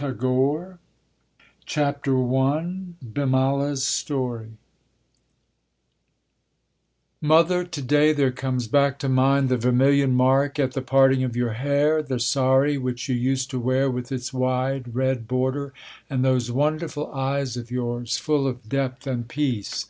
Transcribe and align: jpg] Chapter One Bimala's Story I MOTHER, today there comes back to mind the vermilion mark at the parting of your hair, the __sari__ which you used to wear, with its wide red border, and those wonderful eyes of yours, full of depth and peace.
jpg] 0.00 0.78
Chapter 1.66 2.16
One 2.18 2.94
Bimala's 3.04 3.82
Story 3.84 4.50
I 7.20 7.26
MOTHER, 7.26 7.64
today 7.64 8.12
there 8.12 8.30
comes 8.30 8.68
back 8.68 9.00
to 9.00 9.08
mind 9.08 9.48
the 9.48 9.56
vermilion 9.56 10.14
mark 10.14 10.60
at 10.60 10.74
the 10.74 10.82
parting 10.82 11.24
of 11.24 11.34
your 11.34 11.54
hair, 11.54 12.00
the 12.00 12.14
__sari__ 12.22 12.80
which 12.80 13.08
you 13.08 13.16
used 13.16 13.50
to 13.50 13.58
wear, 13.58 13.90
with 13.90 14.12
its 14.12 14.32
wide 14.32 14.94
red 14.94 15.26
border, 15.26 15.72
and 16.08 16.24
those 16.24 16.48
wonderful 16.52 17.12
eyes 17.12 17.56
of 17.56 17.72
yours, 17.72 18.16
full 18.18 18.46
of 18.46 18.68
depth 18.68 19.04
and 19.04 19.26
peace. 19.26 19.86